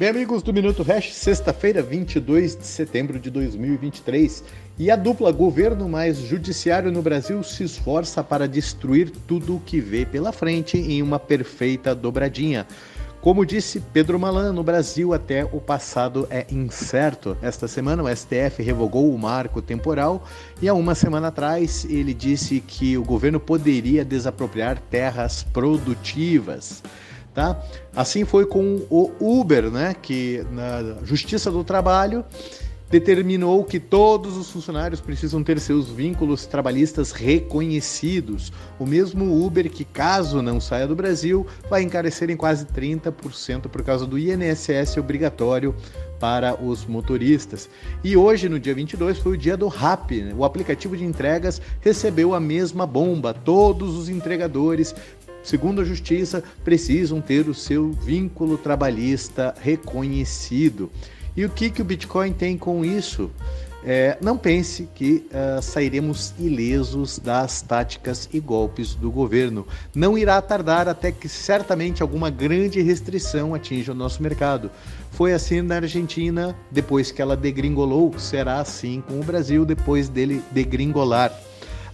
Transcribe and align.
Bem, 0.00 0.10
amigos 0.10 0.44
do 0.44 0.52
Minuto 0.52 0.84
Hash, 0.84 1.12
sexta-feira, 1.12 1.82
22 1.82 2.54
de 2.54 2.64
setembro 2.64 3.18
de 3.18 3.30
2023, 3.30 4.44
e 4.78 4.92
a 4.92 4.94
dupla 4.94 5.32
governo 5.32 5.88
mais 5.88 6.18
judiciário 6.18 6.92
no 6.92 7.02
Brasil 7.02 7.42
se 7.42 7.64
esforça 7.64 8.22
para 8.22 8.46
destruir 8.46 9.10
tudo 9.26 9.56
o 9.56 9.60
que 9.60 9.80
vê 9.80 10.06
pela 10.06 10.30
frente 10.30 10.78
em 10.78 11.02
uma 11.02 11.18
perfeita 11.18 11.96
dobradinha. 11.96 12.64
Como 13.20 13.44
disse 13.44 13.80
Pedro 13.80 14.20
Malan, 14.20 14.52
no 14.52 14.62
Brasil 14.62 15.12
até 15.12 15.44
o 15.44 15.60
passado 15.60 16.28
é 16.30 16.46
incerto. 16.48 17.36
Esta 17.42 17.66
semana 17.66 18.04
o 18.04 18.16
STF 18.16 18.62
revogou 18.62 19.12
o 19.12 19.18
marco 19.18 19.60
temporal 19.60 20.22
e 20.62 20.68
há 20.68 20.74
uma 20.74 20.94
semana 20.94 21.26
atrás 21.26 21.84
ele 21.90 22.14
disse 22.14 22.60
que 22.60 22.96
o 22.96 23.02
governo 23.02 23.40
poderia 23.40 24.04
desapropriar 24.04 24.78
terras 24.78 25.42
produtivas. 25.42 26.84
Tá? 27.38 27.56
Assim 27.94 28.24
foi 28.24 28.46
com 28.46 28.84
o 28.90 29.12
Uber, 29.20 29.70
né, 29.70 29.94
que 30.02 30.44
na 30.50 30.96
Justiça 31.04 31.52
do 31.52 31.62
Trabalho 31.62 32.24
determinou 32.90 33.62
que 33.62 33.78
todos 33.78 34.36
os 34.36 34.50
funcionários 34.50 35.00
precisam 35.00 35.40
ter 35.44 35.60
seus 35.60 35.88
vínculos 35.88 36.46
trabalhistas 36.46 37.12
reconhecidos. 37.12 38.52
O 38.76 38.84
mesmo 38.84 39.44
Uber 39.46 39.70
que, 39.70 39.84
caso 39.84 40.42
não 40.42 40.60
saia 40.60 40.88
do 40.88 40.96
Brasil, 40.96 41.46
vai 41.70 41.82
encarecer 41.82 42.28
em 42.28 42.36
quase 42.36 42.66
30% 42.66 43.68
por 43.68 43.84
causa 43.84 44.04
do 44.04 44.18
INSS 44.18 44.96
obrigatório 44.96 45.76
para 46.18 46.60
os 46.60 46.84
motoristas. 46.84 47.68
E 48.02 48.16
hoje, 48.16 48.48
no 48.48 48.58
dia 48.58 48.74
22, 48.74 49.18
foi 49.18 49.32
o 49.32 49.38
dia 49.38 49.56
do 49.56 49.68
RAP. 49.68 50.10
Né? 50.10 50.34
O 50.36 50.44
aplicativo 50.44 50.96
de 50.96 51.04
entregas 51.04 51.60
recebeu 51.80 52.34
a 52.34 52.40
mesma 52.40 52.86
bomba. 52.86 53.32
Todos 53.32 53.96
os 53.96 54.08
entregadores 54.08 54.94
segundo 55.48 55.80
a 55.80 55.84
Justiça, 55.84 56.44
precisam 56.62 57.20
ter 57.22 57.48
o 57.48 57.54
seu 57.54 57.90
vínculo 57.92 58.58
trabalhista 58.58 59.54
reconhecido. 59.60 60.90
E 61.34 61.44
o 61.44 61.48
que, 61.48 61.70
que 61.70 61.80
o 61.80 61.84
Bitcoin 61.84 62.32
tem 62.32 62.58
com 62.58 62.84
isso? 62.84 63.30
É, 63.82 64.18
não 64.20 64.36
pense 64.36 64.88
que 64.94 65.26
uh, 65.30 65.62
sairemos 65.62 66.34
ilesos 66.38 67.18
das 67.18 67.62
táticas 67.62 68.28
e 68.32 68.40
golpes 68.40 68.94
do 68.94 69.10
governo. 69.10 69.66
Não 69.94 70.18
irá 70.18 70.42
tardar 70.42 70.88
até 70.88 71.10
que 71.12 71.28
certamente 71.28 72.02
alguma 72.02 72.28
grande 72.28 72.82
restrição 72.82 73.54
atinja 73.54 73.92
o 73.92 73.94
nosso 73.94 74.22
mercado. 74.22 74.70
Foi 75.12 75.32
assim 75.32 75.62
na 75.62 75.76
Argentina, 75.76 76.54
depois 76.70 77.10
que 77.10 77.22
ela 77.22 77.36
degringolou, 77.36 78.18
será 78.18 78.60
assim 78.60 79.00
com 79.00 79.18
o 79.18 79.24
Brasil 79.24 79.64
depois 79.64 80.08
dele 80.08 80.42
degringolar. 80.50 81.32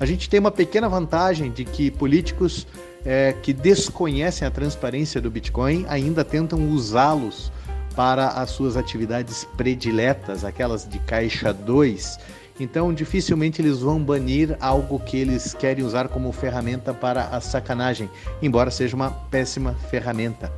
A 0.00 0.06
gente 0.06 0.28
tem 0.28 0.40
uma 0.40 0.50
pequena 0.50 0.88
vantagem 0.88 1.52
de 1.52 1.64
que 1.64 1.90
políticos 1.90 2.66
é, 3.04 3.34
que 3.42 3.52
desconhecem 3.52 4.46
a 4.46 4.50
transparência 4.50 5.20
do 5.20 5.30
Bitcoin 5.30 5.84
ainda 5.88 6.24
tentam 6.24 6.70
usá-los 6.70 7.52
para 7.94 8.28
as 8.28 8.50
suas 8.50 8.76
atividades 8.76 9.46
prediletas, 9.56 10.44
aquelas 10.44 10.88
de 10.88 10.98
caixa 11.00 11.52
2. 11.52 12.18
Então, 12.58 12.94
dificilmente 12.94 13.60
eles 13.60 13.80
vão 13.80 14.00
banir 14.00 14.56
algo 14.60 14.98
que 15.00 15.16
eles 15.16 15.54
querem 15.54 15.84
usar 15.84 16.08
como 16.08 16.32
ferramenta 16.32 16.94
para 16.94 17.24
a 17.24 17.40
sacanagem, 17.40 18.08
embora 18.40 18.70
seja 18.70 18.94
uma 18.94 19.10
péssima 19.10 19.74
ferramenta. 19.90 20.52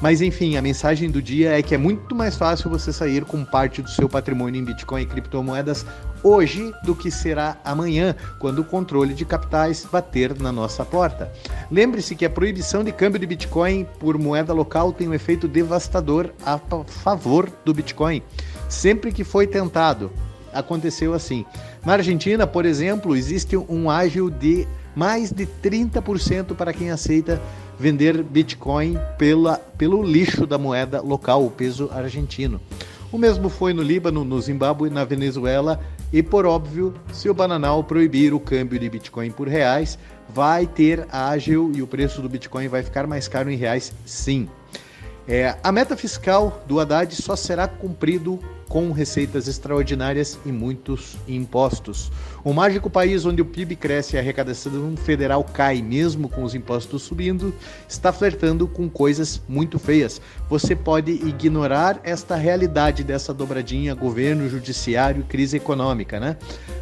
Mas 0.00 0.20
enfim, 0.20 0.56
a 0.56 0.62
mensagem 0.62 1.10
do 1.10 1.20
dia 1.20 1.58
é 1.58 1.62
que 1.62 1.74
é 1.74 1.78
muito 1.78 2.14
mais 2.14 2.36
fácil 2.36 2.70
você 2.70 2.92
sair 2.92 3.24
com 3.24 3.44
parte 3.44 3.82
do 3.82 3.90
seu 3.90 4.08
patrimônio 4.08 4.60
em 4.60 4.64
Bitcoin 4.64 5.02
e 5.02 5.06
criptomoedas 5.06 5.84
hoje 6.22 6.72
do 6.84 6.94
que 6.94 7.10
será 7.10 7.56
amanhã, 7.64 8.14
quando 8.38 8.60
o 8.60 8.64
controle 8.64 9.14
de 9.14 9.24
capitais 9.24 9.86
bater 9.90 10.38
na 10.38 10.52
nossa 10.52 10.84
porta. 10.84 11.32
Lembre-se 11.70 12.14
que 12.14 12.24
a 12.24 12.30
proibição 12.30 12.82
de 12.82 12.92
câmbio 12.92 13.18
de 13.18 13.26
Bitcoin 13.26 13.86
por 13.98 14.18
moeda 14.18 14.52
local 14.52 14.92
tem 14.92 15.08
um 15.08 15.14
efeito 15.14 15.48
devastador 15.48 16.30
a 16.44 16.58
favor 16.86 17.50
do 17.64 17.74
Bitcoin. 17.74 18.22
Sempre 18.68 19.12
que 19.12 19.24
foi 19.24 19.46
tentado, 19.46 20.10
aconteceu 20.52 21.14
assim. 21.14 21.44
Na 21.88 21.94
Argentina, 21.94 22.46
por 22.46 22.66
exemplo, 22.66 23.16
existe 23.16 23.56
um 23.56 23.88
ágio 23.88 24.30
de 24.30 24.68
mais 24.94 25.32
de 25.32 25.46
30% 25.46 26.54
para 26.54 26.70
quem 26.70 26.90
aceita 26.90 27.40
vender 27.80 28.22
Bitcoin 28.22 28.98
pela, 29.16 29.56
pelo 29.56 30.02
lixo 30.02 30.46
da 30.46 30.58
moeda 30.58 31.00
local, 31.00 31.46
o 31.46 31.50
peso 31.50 31.88
argentino. 31.90 32.60
O 33.10 33.16
mesmo 33.16 33.48
foi 33.48 33.72
no 33.72 33.80
Líbano, 33.80 34.22
no 34.22 34.38
Zimbábue, 34.38 34.90
na 34.90 35.02
Venezuela 35.02 35.80
e, 36.12 36.22
por 36.22 36.44
óbvio, 36.44 36.92
se 37.10 37.30
o 37.30 37.32
Bananal 37.32 37.82
proibir 37.82 38.34
o 38.34 38.38
câmbio 38.38 38.78
de 38.78 38.90
Bitcoin 38.90 39.30
por 39.30 39.48
reais, 39.48 39.98
vai 40.28 40.66
ter 40.66 41.06
ágil 41.10 41.72
e 41.74 41.80
o 41.80 41.86
preço 41.86 42.20
do 42.20 42.28
Bitcoin 42.28 42.68
vai 42.68 42.82
ficar 42.82 43.06
mais 43.06 43.28
caro 43.28 43.50
em 43.50 43.56
reais, 43.56 43.94
sim. 44.04 44.46
É, 45.28 45.56
a 45.62 45.70
meta 45.70 45.94
fiscal 45.94 46.64
do 46.66 46.80
Haddad 46.80 47.14
só 47.14 47.36
será 47.36 47.68
cumprido 47.68 48.40
com 48.66 48.92
receitas 48.92 49.46
extraordinárias 49.46 50.38
e 50.44 50.52
muitos 50.52 51.16
impostos. 51.26 52.10
O 52.42 52.52
mágico 52.52 52.88
país 52.88 53.26
onde 53.26 53.42
o 53.42 53.44
PIB 53.44 53.76
cresce 53.76 54.14
e 54.14 54.18
a 54.18 54.20
arrecadação 54.20 54.96
federal 54.96 55.44
cai, 55.44 55.82
mesmo 55.82 56.28
com 56.28 56.42
os 56.44 56.54
impostos 56.54 57.02
subindo, 57.02 57.54
está 57.86 58.10
flertando 58.10 58.66
com 58.66 58.88
coisas 58.88 59.40
muito 59.48 59.78
feias. 59.78 60.20
Você 60.48 60.76
pode 60.76 61.12
ignorar 61.12 62.00
esta 62.04 62.34
realidade 62.34 63.04
dessa 63.04 63.34
dobradinha 63.34 63.94
governo, 63.94 64.48
judiciário, 64.48 65.24
crise 65.24 65.56
econômica, 65.56 66.20
né? 66.20 66.36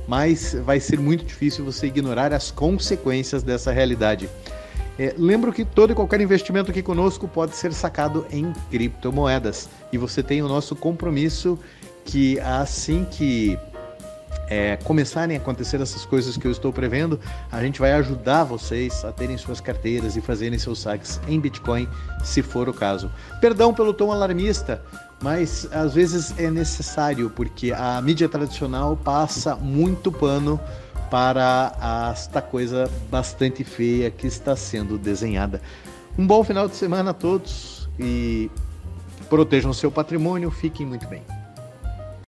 Mas 0.06 0.54
vai 0.64 0.78
ser 0.78 1.00
muito 1.00 1.24
difícil 1.24 1.64
você 1.64 1.86
ignorar 1.86 2.32
as 2.32 2.50
consequências 2.50 3.42
dessa 3.42 3.72
realidade. 3.72 4.28
É, 4.98 5.14
lembro 5.18 5.52
que 5.52 5.64
todo 5.64 5.92
e 5.92 5.94
qualquer 5.94 6.20
investimento 6.20 6.70
aqui 6.70 6.82
conosco 6.82 7.28
pode 7.28 7.54
ser 7.54 7.72
sacado 7.72 8.26
em 8.30 8.52
criptomoedas 8.70 9.68
e 9.92 9.98
você 9.98 10.22
tem 10.22 10.42
o 10.42 10.48
nosso 10.48 10.74
compromisso 10.74 11.58
que 12.04 12.40
assim 12.40 13.04
que 13.04 13.58
é, 14.48 14.76
começarem 14.84 15.36
a 15.36 15.40
acontecer 15.40 15.80
essas 15.80 16.04
coisas 16.04 16.36
que 16.36 16.46
eu 16.46 16.50
estou 16.50 16.72
prevendo, 16.72 17.20
a 17.50 17.60
gente 17.62 17.80
vai 17.80 17.92
ajudar 17.92 18.44
vocês 18.44 19.04
a 19.04 19.12
terem 19.12 19.36
suas 19.36 19.60
carteiras 19.60 20.16
e 20.16 20.20
fazerem 20.20 20.58
seus 20.58 20.80
saques 20.80 21.20
em 21.26 21.38
Bitcoin, 21.40 21.88
se 22.24 22.42
for 22.42 22.68
o 22.68 22.72
caso. 22.72 23.10
Perdão 23.40 23.74
pelo 23.74 23.92
tom 23.92 24.12
alarmista, 24.12 24.82
mas 25.20 25.68
às 25.72 25.94
vezes 25.94 26.32
é 26.38 26.50
necessário, 26.50 27.30
porque 27.30 27.72
a 27.72 28.00
mídia 28.00 28.28
tradicional 28.28 28.96
passa 28.96 29.56
muito 29.56 30.12
pano 30.12 30.60
para 31.10 32.10
esta 32.12 32.42
coisa 32.42 32.90
bastante 33.10 33.64
feia 33.64 34.10
que 34.10 34.26
está 34.26 34.56
sendo 34.56 34.98
desenhada. 34.98 35.60
Um 36.18 36.26
bom 36.26 36.42
final 36.42 36.68
de 36.68 36.76
semana 36.76 37.10
a 37.10 37.14
todos 37.14 37.88
e 37.98 38.50
protejam 39.28 39.72
seu 39.72 39.90
patrimônio, 39.90 40.50
fiquem 40.50 40.86
muito 40.86 41.06
bem. 41.06 41.22